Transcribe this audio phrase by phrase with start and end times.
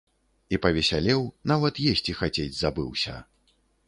[0.55, 1.21] І павесялеў,
[1.51, 3.15] нават есці хацець забыўся.